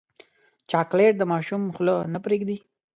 [0.71, 2.57] چاکلېټ د ماشوم خوله نه پرېږدي.